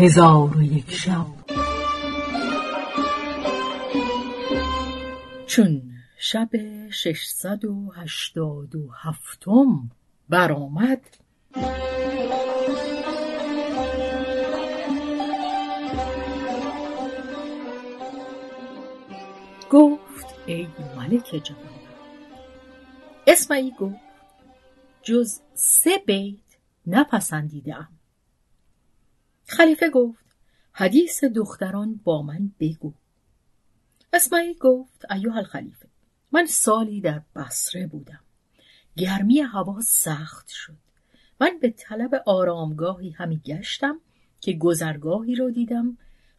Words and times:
هزار 0.00 0.56
و 0.56 0.62
یک 0.62 0.90
شب. 0.90 1.26
چون 5.46 5.82
شب 6.18 6.48
ششصد 6.90 7.64
و 7.64 7.92
هشتاد 7.96 8.74
و 8.76 8.88
هفتم 9.02 9.90
برآمد 10.28 11.00
گفت 19.70 20.26
ای 20.46 20.68
ملک 20.96 21.40
جوان 21.44 21.80
اسمعی 23.26 23.72
گفت 23.80 23.96
جز 25.02 25.40
سه 25.54 25.90
بیت 26.06 26.58
نپسندیدم 26.86 27.88
خلیفه 29.50 29.90
گفت 29.90 30.24
حدیث 30.72 31.24
دختران 31.24 32.00
با 32.04 32.22
من 32.22 32.50
بگو. 32.60 32.92
اسمعی 34.12 34.54
گفت 34.54 35.12
ایوه 35.12 35.36
الخلیفه 35.36 35.88
من 36.32 36.46
سالی 36.46 37.00
در 37.00 37.22
بصره 37.36 37.86
بودم. 37.86 38.20
گرمی 38.96 39.40
هوا 39.40 39.80
سخت 39.80 40.48
شد. 40.48 40.76
من 41.40 41.58
به 41.60 41.70
طلب 41.70 42.22
آرامگاهی 42.26 43.10
همی 43.10 43.38
گشتم 43.38 44.00
که 44.40 44.52
گذرگاهی 44.52 45.34
را 45.34 45.50
دیدم 45.50 45.98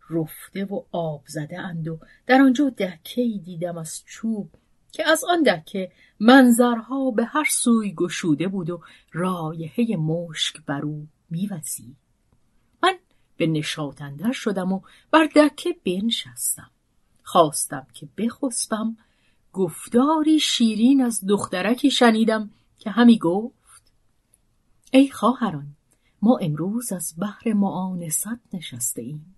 رفته 0.10 0.66
و 0.66 0.84
آب 0.92 1.24
زده 1.28 1.60
اند 1.60 1.88
و 1.88 2.00
در 2.28 2.42
آنجا 2.42 2.70
دکه 2.70 3.40
دیدم 3.46 3.78
از 3.78 4.04
چوب 4.06 4.50
که 4.92 5.10
از 5.10 5.24
آن 5.24 5.44
دکه 5.44 5.92
منظرها 6.20 7.12
به 7.12 7.26
هر 7.26 7.48
سوی 7.50 7.94
گشوده 7.94 8.48
بود 8.48 8.70
و 8.70 8.82
رایحه 9.12 9.96
مشک 9.96 10.66
بر 10.66 10.82
او 10.82 11.08
میوزید. 11.30 12.01
به 13.42 13.48
نشاطندر 13.48 14.32
شدم 14.32 14.72
و 14.72 14.82
بر 15.12 15.26
دکه 15.36 15.76
بنشستم. 15.86 16.72
خواستم 17.24 17.88
که 17.94 18.08
بخسبم. 18.18 18.98
گفتاری 19.54 20.40
شیرین 20.40 21.02
از 21.02 21.26
دخترکی 21.28 21.92
شنیدم 21.92 22.52
که 22.78 22.90
همی 22.90 23.20
گفت 23.20 23.94
ای 24.92 25.10
خواهران 25.10 25.68
ما 26.22 26.38
امروز 26.42 26.94
از 26.94 27.14
بحر 27.18 27.54
معانست 27.54 28.54
نشسته 28.54 29.02
ایم. 29.02 29.36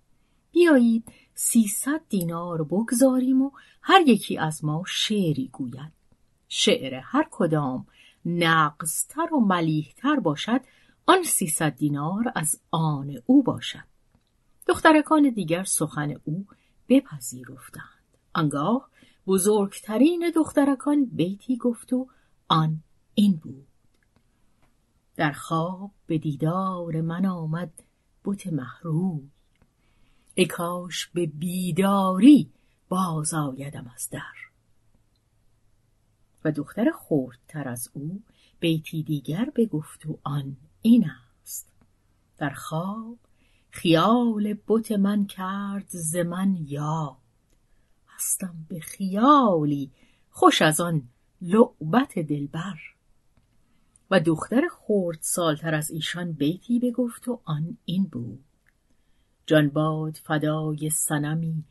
بیایید 0.52 1.04
سیصد 1.34 2.00
دینار 2.08 2.64
بگذاریم 2.64 3.42
و 3.42 3.50
هر 3.82 4.00
یکی 4.06 4.38
از 4.38 4.64
ما 4.64 4.82
شعری 4.86 5.48
گوید. 5.52 5.92
شعر 6.48 6.94
هر 6.94 7.26
کدام 7.30 7.86
نقصتر 8.26 9.34
و 9.34 9.40
ملیحتر 9.40 10.20
باشد 10.20 10.60
آن 11.06 11.22
سیصد 11.22 11.76
دینار 11.76 12.32
از 12.34 12.60
آن 12.70 13.14
او 13.26 13.42
باشد. 13.42 13.93
دخترکان 14.66 15.30
دیگر 15.30 15.64
سخن 15.64 16.14
او 16.24 16.46
بپذیرفتند. 16.88 17.84
آنگاه 18.34 18.90
بزرگترین 19.26 20.32
دخترکان 20.36 21.04
بیتی 21.04 21.56
گفت 21.56 21.92
و 21.92 22.08
آن 22.48 22.82
این 23.14 23.36
بود. 23.36 23.66
در 25.16 25.32
خواب 25.32 25.90
به 26.06 26.18
دیدار 26.18 27.00
من 27.00 27.26
آمد 27.26 27.82
بت 28.24 28.46
محروی 28.46 29.30
ای 30.34 30.46
کاش 30.46 31.06
به 31.06 31.26
بیداری 31.26 32.50
باز 32.88 33.34
آیدم 33.34 33.90
از 33.94 34.08
در. 34.10 34.34
و 36.44 36.52
دختر 36.52 36.90
خردتر 36.90 37.68
از 37.68 37.90
او 37.92 38.22
بیتی 38.60 39.02
دیگر 39.02 39.52
بگفت 39.56 40.06
و 40.06 40.18
آن 40.22 40.56
این 40.82 41.10
است. 41.10 41.68
در 42.38 42.50
خواب 42.50 43.18
خیال 43.74 44.56
بت 44.68 44.92
من 44.92 45.26
کرد 45.26 45.86
ز 45.88 46.16
من 46.16 46.56
یاد 46.66 47.16
هستم 48.08 48.66
به 48.68 48.80
خیالی 48.80 49.90
خوش 50.30 50.62
از 50.62 50.80
آن 50.80 51.02
لعبت 51.42 52.18
دلبر. 52.18 52.78
و 54.10 54.20
دختر 54.20 54.62
خرد 54.68 55.18
سالتر 55.20 55.74
از 55.74 55.90
ایشان 55.90 56.32
بیتی 56.32 56.78
بگفت 56.78 57.28
و 57.28 57.40
آن 57.44 57.76
این 57.84 58.04
بود. 58.04 58.44
جان 59.46 59.68
باد 59.68 60.14
فدای 60.14 60.90
صنمی 60.90 61.64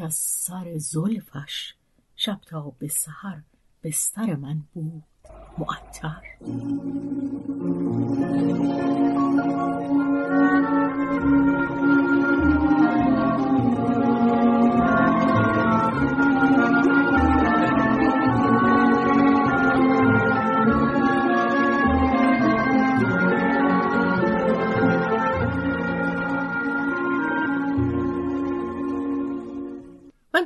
از 0.00 0.14
سر 0.14 0.78
زلفش 0.78 1.74
شب 2.16 2.40
تا 2.46 2.72
به 2.78 2.88
سحر 2.88 3.42
بستر 3.82 4.34
من 4.34 4.62
بود 4.74 5.04
معطر. 5.58 6.22
من 11.18 11.24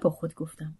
با 0.02 0.10
خود 0.10 0.34
گفتم 0.34 0.74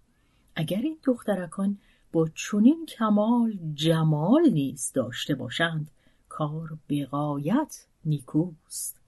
اگر 0.56 0.76
این 0.76 0.98
دخترکان 1.04 1.78
با 2.12 2.28
چنین 2.34 2.86
کمال 2.86 3.58
جمال 3.74 4.50
نیز 4.50 4.92
داشته 4.94 5.34
باشند 5.34 5.90
کار 6.28 6.78
بقایت 6.88 7.86
نیکوست. 8.04 9.01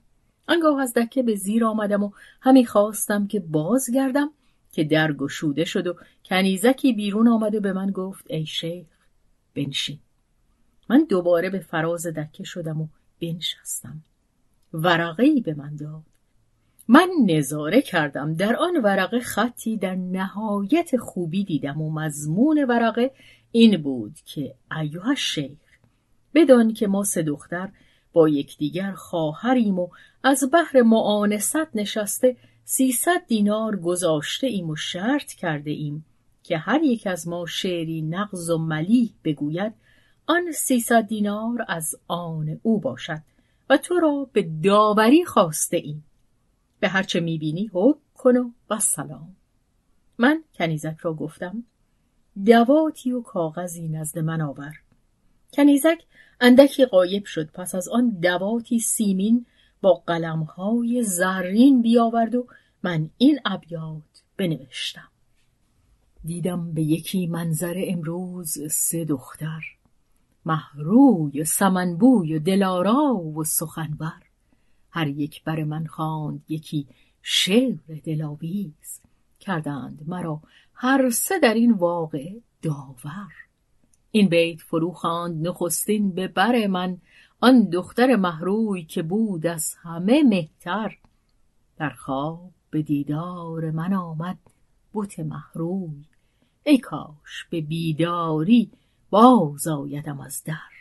آنگاه 0.49 0.81
از 0.81 0.93
دکه 0.93 1.22
به 1.22 1.34
زیر 1.34 1.65
آمدم 1.65 2.03
و 2.03 2.10
همی 2.41 2.66
خواستم 2.66 3.27
که 3.27 3.41
بازگردم 3.41 4.31
که 4.72 4.84
در 4.84 5.12
گشوده 5.12 5.65
شد 5.65 5.87
و 5.87 5.94
کنیزکی 6.25 6.93
بیرون 6.93 7.28
آمد 7.28 7.55
و 7.55 7.60
به 7.60 7.72
من 7.72 7.91
گفت 7.91 8.25
ای 8.31 8.47
شیخ 8.47 8.87
بنشین. 9.55 9.99
من 10.91 11.06
دوباره 11.09 11.50
به 11.50 11.59
فراز 11.59 12.06
دکه 12.06 12.44
شدم 12.44 12.81
و 12.81 12.88
بنشستم. 13.21 14.03
ورقه 14.72 15.41
به 15.41 15.55
من 15.55 15.77
داد. 15.77 16.03
من 16.88 17.09
نظاره 17.26 17.82
کردم. 17.82 18.34
در 18.34 18.56
آن 18.56 18.76
ورقه 18.84 19.21
خطی 19.21 19.76
در 19.76 19.94
نهایت 19.94 20.97
خوبی 20.97 21.44
دیدم 21.44 21.82
و 21.82 21.91
مضمون 21.91 22.65
ورقه 22.69 23.11
این 23.53 23.82
بود 23.82 24.15
که 24.25 24.55
ایوه 24.81 25.15
شیخ 25.15 25.59
بدان 26.34 26.72
که 26.72 26.87
ما 26.87 27.05
سه 27.05 27.22
دختر 27.22 27.69
با 28.15 28.29
یکدیگر 28.29 28.93
خواهریم 28.93 29.79
و 29.79 29.89
از 30.23 30.51
بحر 30.53 30.83
معانست 30.83 31.77
نشسته 31.77 32.37
سیصد 32.65 33.27
دینار 33.27 33.77
گذاشته 33.77 34.47
ایم 34.47 34.71
و 34.71 34.77
شرط 34.77 35.33
کرده 35.33 35.71
ایم 35.71 36.05
که 36.43 36.59
هر 36.59 36.83
یک 36.83 37.07
از 37.07 37.29
ما 37.29 37.47
شعری 37.47 38.03
نغز 38.03 38.51
و 38.51 38.59
ملیح 38.59 39.11
بگوید 39.25 39.73
آن 40.27 40.53
سیصد 40.53 41.07
دینار 41.07 41.65
از 41.69 41.95
آن 42.09 42.61
او 42.63 42.81
باشد 42.81 43.23
و 43.71 43.77
تو 43.77 43.95
را 43.95 44.29
به 44.33 44.43
داوری 44.65 45.25
خواسته 45.25 45.77
ایم. 45.77 46.05
به 46.81 46.89
هرچه 46.89 47.21
می‌بینی 47.21 47.71
حکم 47.73 48.01
کن 48.15 48.55
و 48.71 48.79
سلام 48.79 49.37
من 50.19 50.45
کنیزک 50.55 50.97
را 51.03 51.15
گفتم 51.15 51.65
دواتی 52.47 53.13
و 53.13 53.23
کاغذی 53.23 53.89
نزد 53.89 54.19
من 54.19 54.41
آور. 54.41 54.84
کنیزک 55.57 56.03
اندکی 56.41 56.85
قایب 56.85 57.25
شد. 57.25 57.51
پس 57.51 57.75
از 57.75 57.89
آن 57.89 58.11
دواتی 58.11 58.79
سیمین 58.79 59.47
با 59.83 59.95
قلمهای 60.07 61.03
زرین 61.03 61.83
بیاورد 61.83 62.35
و 62.35 62.47
من 62.83 63.11
این 63.19 63.41
ابیات 63.45 64.23
بنوشتم. 64.37 65.09
دیدم 66.25 66.73
به 66.73 66.83
یکی 66.83 67.27
منظر 67.27 67.75
امروز 67.87 68.73
سه 68.73 69.05
دختر 69.05 69.63
محروی 70.47 71.45
سمنبوی 71.45 72.35
و 72.35 72.39
دلارا 72.39 73.15
و 73.15 73.45
سخنور. 73.45 74.23
هر 74.91 75.09
یک 75.09 75.45
بر 75.45 75.65
من 75.65 75.87
خواند 75.87 76.45
یکی 76.49 76.87
شعر 77.23 77.77
دلاویز. 78.05 79.00
کردند 79.41 80.03
مرا 80.07 80.41
هر 80.75 81.11
سه 81.11 81.39
در 81.39 81.55
این 81.55 81.73
واقع 81.73 82.33
داور. 82.62 83.44
این 84.16 84.28
بیت 84.28 84.61
فرو 84.61 84.93
خواند 84.93 85.49
نخستین 85.49 86.11
به 86.11 86.28
بر 86.28 86.66
من 86.66 86.99
آن 87.40 87.70
دختر 87.70 88.16
محروی 88.16 88.84
که 88.84 89.02
بود 89.02 89.46
از 89.46 89.75
همه 89.82 90.22
مهتر. 90.22 90.99
در 91.76 91.90
خواب 91.90 92.50
به 92.70 92.82
دیدار 92.82 93.70
من 93.70 93.94
آمد 93.94 94.38
بت 94.94 95.20
محروی 95.20 96.05
ای 96.64 96.78
کاش 96.78 97.44
به 97.50 97.61
بیداری 97.61 98.70
باز 99.11 99.66
آیدم 99.66 100.20
از 100.20 100.43
در. 100.44 100.72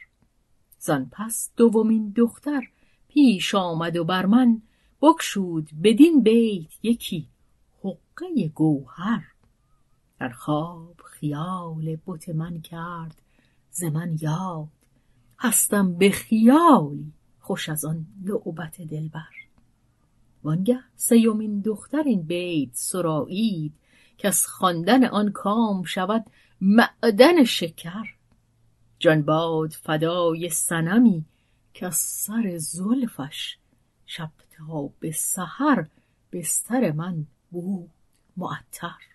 زان 0.79 1.09
پس 1.11 1.49
دومین 1.57 2.13
دختر 2.15 2.61
پیش 3.07 3.55
آمد 3.55 3.97
و 3.97 4.03
بر 4.03 4.25
من 4.25 4.61
بکشود 5.01 5.69
بدین 5.83 6.23
بیت 6.23 6.69
یکی 6.83 7.27
حقه 7.83 8.47
گوهر. 8.55 9.32
در 10.23 10.29
خواب 10.29 11.01
خیال 11.05 11.97
بت 12.07 12.29
من 12.29 12.61
کرد 12.61 13.21
ز 13.71 13.83
من 13.83 14.17
یاد. 14.21 14.67
هستم 15.39 15.93
به 15.93 16.09
خیالی 16.11 17.11
خوش 17.39 17.69
از 17.69 17.85
آن 17.85 18.05
لعبت 18.25 18.81
دلبر. 18.81 19.33
وانگه 20.43 20.79
سیومین 20.95 21.59
دختر 21.59 22.03
این 22.05 22.21
بیت 22.21 22.69
سرایید 22.73 23.73
که 24.17 24.27
از 24.27 24.47
خواندن 24.47 25.05
آن 25.05 25.31
کام 25.31 25.83
شود 25.83 26.25
معدن 26.61 27.43
شکر. 27.43 28.15
جان 28.99 29.21
باد 29.21 29.71
فدای 29.71 30.49
سنمی 30.49 31.25
که 31.73 31.85
از 31.85 31.95
سر 31.95 32.57
زلفش 32.57 33.57
شب 34.05 34.31
تا 34.51 34.89
به 34.99 35.11
سحر 35.11 35.85
بستر 36.31 36.91
من 36.91 37.25
بود 37.51 37.89
معطر. 38.37 39.12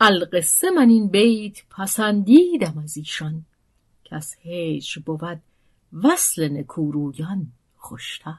القصه 0.00 0.70
من 0.70 0.88
این 0.88 1.08
بیت 1.08 1.62
پسندیدم 1.70 2.78
از 2.84 2.96
ایشان 2.96 3.44
که 4.04 4.16
از 4.16 4.36
هجر 4.44 5.02
بود 5.06 5.40
وصل 5.92 6.48
نکورویان 6.48 7.46
خوشتر. 7.76 8.38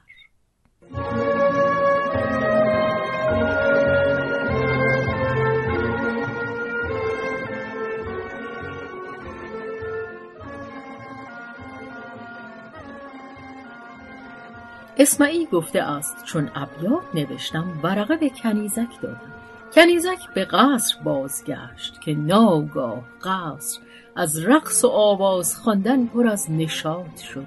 اسمعی 14.98 15.46
گفته 15.46 15.82
است 15.82 16.24
چون 16.24 16.50
ابیات 16.54 17.14
نوشتم 17.14 17.80
ورقه 17.82 18.16
به 18.16 18.30
کنیزک 18.30 19.00
دادم. 19.02 19.29
کنیزک 19.74 20.34
به 20.34 20.44
قصر 20.44 21.02
بازگشت 21.04 22.00
که 22.00 22.14
ناگاه 22.14 23.04
قصر 23.22 23.80
از 24.16 24.44
رقص 24.44 24.84
و 24.84 24.88
آواز 24.88 25.56
خواندن 25.56 26.06
پر 26.06 26.26
از 26.26 26.50
نشاط 26.50 27.16
شد. 27.18 27.46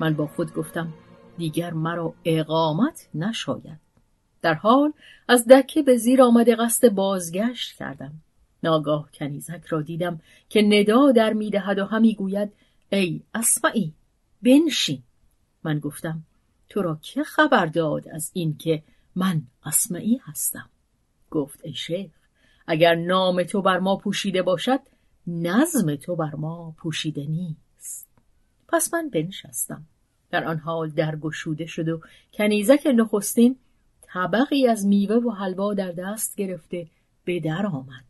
من 0.00 0.14
با 0.14 0.26
خود 0.26 0.54
گفتم 0.54 0.92
دیگر 1.38 1.70
مرا 1.72 2.14
اقامت 2.24 3.08
نشاید. 3.14 3.78
در 4.42 4.54
حال 4.54 4.92
از 5.28 5.46
دکه 5.46 5.82
به 5.82 5.96
زیر 5.96 6.22
آمده 6.22 6.56
قصد 6.56 6.88
بازگشت 6.88 7.76
کردم. 7.78 8.12
ناگاه 8.62 9.08
کنیزک 9.14 9.64
را 9.68 9.82
دیدم 9.82 10.20
که 10.48 10.62
ندا 10.62 11.12
در 11.12 11.32
می‌دهد 11.32 11.78
و 11.78 11.84
همی 11.84 12.14
گوید 12.14 12.52
ای 12.92 13.20
اسمعی 13.34 13.92
بنشین. 14.42 15.02
من 15.64 15.78
گفتم 15.78 16.22
تو 16.68 16.82
را 16.82 16.98
که 17.02 17.24
خبر 17.24 17.66
داد 17.66 18.08
از 18.08 18.30
این 18.34 18.56
که 18.58 18.82
من 19.16 19.42
اسمعی 19.64 20.20
هستم؟ 20.24 20.68
گفت 21.32 21.60
ای 21.64 21.72
شیخ 21.72 22.10
اگر 22.66 22.94
نام 22.94 23.42
تو 23.42 23.62
بر 23.62 23.78
ما 23.78 23.96
پوشیده 23.96 24.42
باشد 24.42 24.80
نظم 25.26 25.96
تو 25.96 26.16
بر 26.16 26.34
ما 26.34 26.74
پوشیده 26.78 27.26
نیست. 27.26 28.08
پس 28.68 28.94
من 28.94 29.10
بنشستم. 29.10 29.84
در 30.30 30.44
آن 30.44 30.58
حال 30.58 30.90
در 30.90 31.16
گشوده 31.16 31.66
شد 31.66 31.88
و 31.88 32.00
کنیزک 32.32 32.86
نخستین 32.96 33.56
طبقی 34.02 34.68
از 34.68 34.86
میوه 34.86 35.16
و 35.16 35.30
حلوا 35.30 35.74
در 35.74 35.92
دست 35.92 36.36
گرفته 36.36 36.86
به 37.24 37.40
در 37.40 37.66
آمد. 37.66 38.04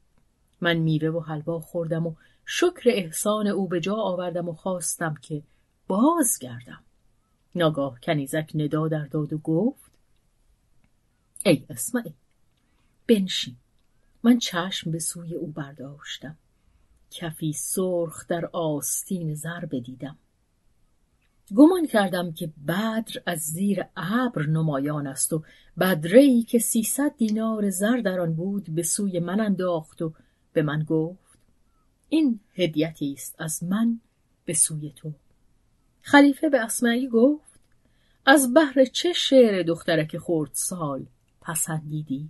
من 0.61 0.77
میوه 0.77 1.09
و 1.09 1.21
حلوا 1.21 1.61
خوردم 1.61 2.07
و 2.07 2.15
شکر 2.47 2.83
احسان 2.85 3.47
او 3.47 3.69
به 3.69 3.81
جا 3.81 3.95
آوردم 3.95 4.49
و 4.49 4.53
خواستم 4.53 5.15
که 5.23 5.43
بازگردم. 5.89 6.83
ناگاه 7.55 8.01
کنیزک 8.01 8.51
ندا 8.55 8.89
در 8.89 9.05
داد 9.05 9.33
و 9.33 9.39
گفت 9.39 9.93
ای 11.45 11.67
اسمعی 11.71 12.15
بنشین. 13.07 13.57
من 14.23 14.39
چشم 14.39 14.91
به 14.91 14.99
سوی 14.99 15.35
او 15.35 15.47
برداشتم. 15.47 16.37
کفی 17.11 17.53
سرخ 17.53 18.27
در 18.27 18.47
آستین 18.53 19.35
زر 19.35 19.65
بدیدم. 19.65 20.19
گمان 21.55 21.87
کردم 21.87 22.33
که 22.33 22.53
بدر 22.69 23.23
از 23.27 23.39
زیر 23.41 23.85
ابر 23.97 24.47
نمایان 24.47 25.07
است 25.07 25.33
و 25.33 25.43
بدره 25.81 26.43
که 26.43 26.59
سیصد 26.59 27.17
دینار 27.17 27.71
زر 27.71 27.97
در 27.97 28.21
آن 28.21 28.35
بود 28.35 28.75
به 28.75 28.83
سوی 28.83 29.21
من 29.21 29.41
انداخت 29.41 30.03
و 30.03 30.13
به 30.53 30.63
من 30.63 30.83
گفت 30.83 31.39
این 32.09 32.41
هدیتی 32.55 33.13
است 33.13 33.35
از 33.39 33.65
من 33.65 34.01
به 34.45 34.55
سوی 34.55 34.93
تو. 34.97 35.13
خلیفه 36.03 36.49
به 36.49 36.61
اسمعی 36.61 37.09
گفت 37.09 37.53
از 38.27 38.55
بهر 38.55 38.85
چه 38.85 39.13
شعر 39.13 39.63
دخترک 39.63 40.17
خورد 40.17 40.51
سال 40.53 41.07
پسندیدی؟ 41.41 42.29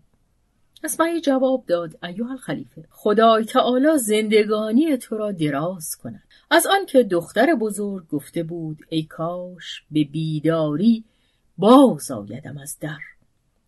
اسمعی 0.84 1.20
جواب 1.20 1.66
داد 1.66 2.04
ایوه 2.04 2.30
الخلیفه. 2.30 2.84
خدای 2.90 3.44
تعالی 3.44 3.98
زندگانی 3.98 4.96
تو 4.96 5.16
را 5.16 5.32
دراز 5.32 5.96
کند. 5.96 6.22
از 6.50 6.66
آنکه 6.66 7.02
دختر 7.02 7.54
بزرگ 7.54 8.08
گفته 8.08 8.42
بود 8.42 8.78
ای 8.88 9.02
کاش 9.02 9.82
به 9.90 10.04
بیداری 10.04 11.04
باز 11.58 12.10
آیدم 12.10 12.58
از 12.58 12.76
در. 12.80 12.98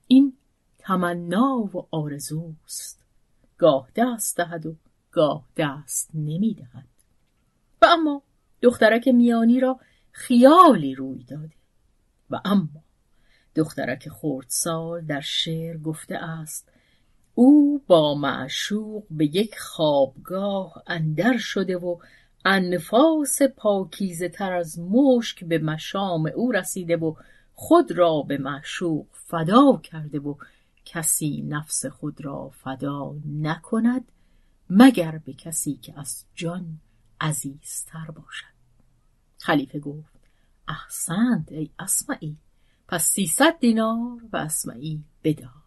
این 0.06 0.32
تمنا 0.78 1.70
و 1.74 1.86
آرزوست. 1.90 3.04
گاه 3.58 3.88
دست 3.96 4.36
دهد 4.36 4.66
و 4.66 4.74
گاه 5.12 5.44
دست 5.56 6.10
نمی 6.14 6.54
دهد 6.54 6.86
و 7.82 7.86
اما 7.86 8.22
دخترک 8.62 9.08
میانی 9.08 9.60
را 9.60 9.80
خیالی 10.12 10.94
روی 10.94 11.24
داده. 11.24 11.54
و 12.30 12.40
اما 12.44 12.84
دخترک 13.54 14.08
خردسال 14.08 15.00
در 15.00 15.20
شعر 15.20 15.76
گفته 15.76 16.16
است 16.16 16.73
او 17.34 17.82
با 17.86 18.14
معشوق 18.14 19.04
به 19.10 19.24
یک 19.24 19.58
خوابگاه 19.58 20.82
اندر 20.86 21.36
شده 21.38 21.76
و 21.76 21.96
انفاس 22.44 23.42
پاکیزه 23.42 24.28
تر 24.28 24.52
از 24.52 24.78
مشک 24.78 25.44
به 25.44 25.58
مشام 25.58 26.26
او 26.34 26.52
رسیده 26.52 26.96
و 26.96 27.14
خود 27.54 27.92
را 27.92 28.22
به 28.22 28.38
معشوق 28.38 29.06
فدا 29.12 29.80
کرده 29.82 30.18
و 30.18 30.34
کسی 30.84 31.42
نفس 31.42 31.86
خود 31.86 32.24
را 32.24 32.48
فدا 32.48 33.14
نکند 33.26 34.12
مگر 34.70 35.18
به 35.18 35.32
کسی 35.32 35.74
که 35.74 36.00
از 36.00 36.24
جان 36.34 36.78
عزیزتر 37.20 38.10
باشد. 38.10 38.54
خلیفه 39.38 39.78
گفت 39.78 40.20
احسنت 40.68 41.52
ای 41.52 41.70
اسمعی 41.78 42.36
پس 42.88 43.04
سیصد 43.04 43.58
دینار 43.58 44.20
و 44.32 44.36
اسمعی 44.36 45.04
بدار. 45.24 45.63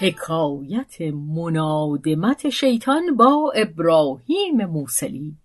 حکایت 0.00 1.00
منادمت 1.00 2.48
شیطان 2.48 3.16
با 3.16 3.52
ابراهیم 3.56 4.64
موسلی 4.64 5.36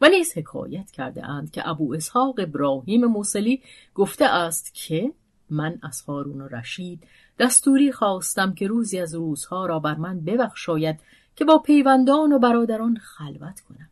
و 0.00 0.08
نیز 0.08 0.36
حکایت 0.36 0.90
کرده 0.90 1.26
اند 1.26 1.50
که 1.50 1.68
ابو 1.68 1.94
اسحاق 1.94 2.34
ابراهیم 2.38 3.04
موسلی 3.04 3.62
گفته 3.94 4.24
است 4.24 4.74
که 4.74 5.12
من 5.50 5.78
از 5.82 6.00
هارون 6.00 6.40
و 6.40 6.48
رشید 6.48 7.02
دستوری 7.38 7.92
خواستم 7.92 8.54
که 8.54 8.66
روزی 8.66 8.98
از 8.98 9.14
روزها 9.14 9.66
را 9.66 9.78
بر 9.78 9.94
من 9.94 10.20
ببخشاید 10.20 11.00
که 11.36 11.44
با 11.44 11.58
پیوندان 11.58 12.32
و 12.32 12.38
برادران 12.38 12.96
خلوت 12.96 13.60
کنم. 13.60 13.88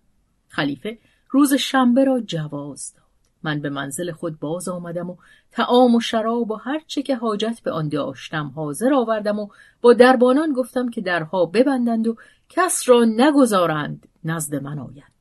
خلیفه 0.49 0.99
روز 1.31 1.55
شنبه 1.55 2.05
را 2.05 2.21
جواز 2.21 2.95
داد. 2.95 3.07
من 3.42 3.61
به 3.61 3.71
منزل 3.71 4.12
خود 4.12 4.40
باز 4.40 4.68
آمدم 4.68 5.11
و 5.11 5.16
تعام 5.52 5.95
و 5.95 6.00
شراب 6.00 6.50
و 6.50 6.54
هر 6.54 6.80
چه 6.87 7.02
که 7.02 7.16
حاجت 7.16 7.61
به 7.64 7.71
آن 7.71 7.88
داشتم 7.88 8.52
حاضر 8.57 8.95
آوردم 8.95 9.38
و 9.38 9.49
با 9.80 9.92
دربانان 9.92 10.52
گفتم 10.52 10.90
که 10.90 11.00
درها 11.00 11.47
ببندند 11.47 12.07
و 12.07 12.16
کس 12.49 12.88
را 12.88 13.04
نگذارند 13.04 14.09
نزد 14.25 14.54
من 14.54 14.78
آید 14.78 15.18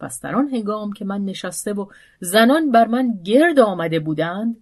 پس 0.00 0.20
در 0.20 0.34
آن 0.34 0.48
هنگام 0.48 0.92
که 0.92 1.04
من 1.04 1.24
نشسته 1.24 1.72
و 1.72 1.86
زنان 2.20 2.70
بر 2.70 2.86
من 2.86 3.22
گرد 3.24 3.60
آمده 3.60 4.00
بودند 4.00 4.56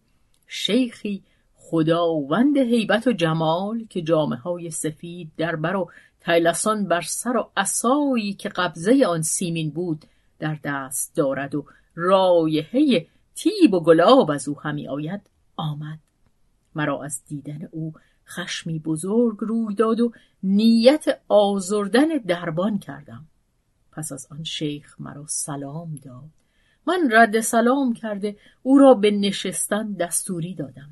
شیخی 0.46 1.22
خداوند 1.56 2.56
هیبت 2.56 3.06
و 3.06 3.12
جمال 3.12 3.84
که 3.90 4.02
جامعه 4.02 4.38
های 4.38 4.70
سفید 4.70 5.30
در 5.36 5.56
بر 5.56 5.76
و 5.76 5.90
تیلسان 6.20 6.88
بر 6.88 7.00
سر 7.00 7.36
و 7.36 7.50
اسایی 7.56 8.34
که 8.34 8.48
قبضه 8.48 9.06
آن 9.06 9.22
سیمین 9.22 9.70
بود 9.70 10.04
در 10.38 10.58
دست 10.64 11.16
دارد 11.16 11.54
و 11.54 11.64
رایحه 11.94 13.06
تیب 13.34 13.74
و 13.74 13.80
گلاب 13.80 14.30
از 14.30 14.48
او 14.48 14.60
همی 14.60 14.88
آید 14.88 15.20
آمد. 15.56 15.98
مرا 16.74 17.04
از 17.04 17.22
دیدن 17.26 17.68
او 17.70 17.92
خشمی 18.26 18.78
بزرگ 18.78 19.36
روی 19.40 19.74
داد 19.74 20.00
و 20.00 20.12
نیت 20.42 21.20
آزردن 21.28 22.08
دربان 22.26 22.78
کردم. 22.78 23.26
پس 23.92 24.12
از 24.12 24.26
آن 24.30 24.44
شیخ 24.44 25.00
مرا 25.00 25.26
سلام 25.26 25.94
داد. 25.94 26.30
من 26.86 27.08
رد 27.12 27.40
سلام 27.40 27.92
کرده 27.92 28.36
او 28.62 28.78
را 28.78 28.94
به 28.94 29.10
نشستن 29.10 29.92
دستوری 29.92 30.54
دادم. 30.54 30.90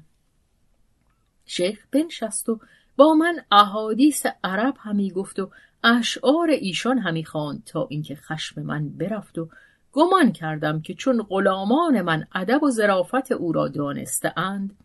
شیخ 1.46 1.86
بنشست 1.90 2.48
و 2.48 2.60
با 2.96 3.14
من 3.14 3.40
احادیث 3.50 4.26
عرب 4.44 4.74
همی 4.78 5.10
گفت 5.10 5.38
و 5.38 5.50
اشعار 5.84 6.50
ایشان 6.50 6.98
همی 6.98 7.24
خواند 7.24 7.62
تا 7.66 7.86
اینکه 7.90 8.16
خشم 8.16 8.62
من 8.62 8.88
برفت 8.88 9.38
و 9.38 9.48
گمان 9.92 10.32
کردم 10.32 10.80
که 10.80 10.94
چون 10.94 11.22
غلامان 11.22 12.02
من 12.02 12.26
ادب 12.34 12.62
و 12.62 12.70
ظرافت 12.70 13.32
او 13.32 13.52
را 13.52 13.68
دانسته 13.68 14.38
اند 14.38 14.76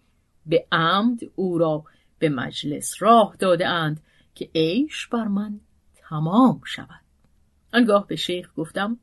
به 0.46 0.66
عمد 0.72 1.20
او 1.36 1.58
را 1.58 1.84
به 2.20 2.30
مجلس 2.30 2.94
راه 3.00 3.36
داده 3.40 3.68
اند 3.68 4.02
که 4.36 4.50
عیش 4.56 5.08
بر 5.08 5.28
من 5.28 5.60
تمام 5.96 6.62
شود. 6.66 7.02
آنگاه 7.74 8.08
به 8.08 8.16
شیخ 8.16 8.50
گفتم 8.58 9.00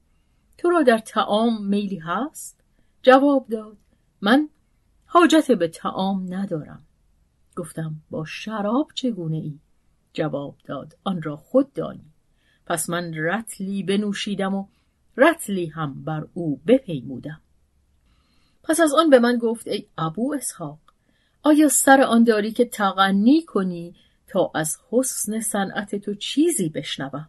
تو 0.59 0.71
را 0.71 0.83
در 0.83 0.99
تعام 0.99 1.67
میلی 1.67 1.99
هست؟ 1.99 2.61
جواب 3.03 3.47
داد 3.49 3.77
من 4.21 4.49
حاجت 5.07 5.53
به 5.53 5.69
تعام 5.69 6.35
ندارم. 6.35 6.83
گفتم 7.57 7.95
با 8.11 8.25
شراب 8.25 8.91
چگونه 8.95 9.37
ای؟ 9.37 9.59
جواب 10.13 10.57
داد 10.65 10.97
آن 11.05 11.23
را 11.23 11.37
خود 11.37 11.73
دانی. 11.73 12.13
پس 12.67 12.91
من 12.91 13.15
رتلی 13.15 13.83
بنوشیدم 13.83 14.55
و 14.55 14.67
رتلی 15.17 15.67
هم 15.67 16.05
بر 16.05 16.27
او 16.35 16.61
بپیمودم. 16.67 17.41
پس 18.63 18.81
از 18.81 18.95
آن 18.95 19.11
به 19.11 19.19
من 19.19 19.39
گفت 19.39 19.69
ای 19.69 19.87
ابو 19.99 20.35
اسحاق 20.35 20.79
آیا 21.43 21.69
سر 21.69 22.01
آن 22.01 22.25
داری 22.25 22.53
که 22.53 22.65
تغنی 22.65 23.43
کنی 23.43 23.95
تا 24.27 24.51
از 24.55 24.79
حسن 24.91 25.41
صنعت 25.41 25.97
تو 25.97 26.15
چیزی 26.15 26.69
بشنوم؟ 26.69 27.29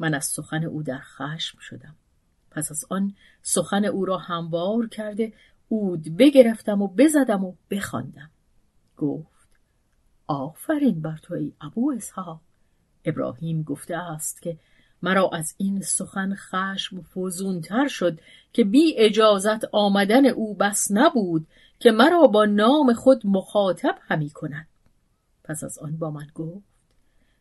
من 0.00 0.14
از 0.14 0.24
سخن 0.24 0.64
او 0.64 0.82
در 0.82 0.98
خشم 0.98 1.58
شدم. 1.60 1.94
پس 2.50 2.70
از 2.70 2.84
آن 2.90 3.14
سخن 3.42 3.84
او 3.84 4.04
را 4.04 4.18
هموار 4.18 4.88
کرده 4.88 5.32
اود 5.68 6.16
بگرفتم 6.16 6.82
و 6.82 6.88
بزدم 6.88 7.44
و 7.44 7.54
بخواندم. 7.70 8.30
گفت 8.96 9.48
آفرین 10.26 11.00
بر 11.00 11.16
تو 11.22 11.34
ای 11.34 11.52
ابو 11.60 11.92
اسحاق. 11.96 12.40
ابراهیم 13.04 13.62
گفته 13.62 13.96
است 13.96 14.42
که 14.42 14.58
مرا 15.04 15.30
از 15.32 15.54
این 15.58 15.80
سخن 15.80 16.34
خشم 16.34 17.02
فزونتر 17.02 17.88
شد 17.88 18.20
که 18.52 18.64
بی 18.64 18.94
اجازت 18.96 19.64
آمدن 19.72 20.26
او 20.26 20.54
بس 20.54 20.88
نبود 20.90 21.46
که 21.78 21.90
مرا 21.90 22.26
با 22.26 22.44
نام 22.44 22.92
خود 22.92 23.26
مخاطب 23.26 23.98
همی 24.00 24.30
کند. 24.30 24.66
پس 25.44 25.64
از 25.64 25.78
آن 25.78 25.96
با 25.96 26.10
من 26.10 26.26
گفت 26.34 26.64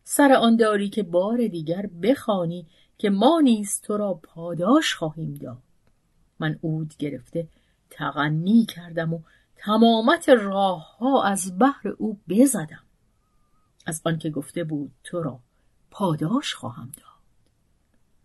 سر 0.03 0.33
آن 0.33 0.55
داری 0.55 0.89
که 0.89 1.03
بار 1.03 1.47
دیگر 1.47 1.89
بخوانی 2.01 2.67
که 2.97 3.09
ما 3.09 3.39
نیز 3.43 3.81
تو 3.81 3.97
را 3.97 4.13
پاداش 4.13 4.93
خواهیم 4.93 5.33
داد. 5.33 5.63
من 6.39 6.59
اود 6.61 6.93
گرفته 6.99 7.47
تغنی 7.89 8.65
کردم 8.65 9.13
و 9.13 9.19
تمامت 9.55 10.29
راه 10.29 10.97
ها 10.97 11.23
از 11.23 11.59
بحر 11.59 11.87
او 11.97 12.19
بزدم. 12.29 12.83
از 13.85 14.01
آنکه 14.05 14.29
گفته 14.29 14.63
بود 14.63 14.91
تو 15.03 15.21
را 15.21 15.39
پاداش 15.91 16.53
خواهم 16.53 16.91
داد. 16.97 17.12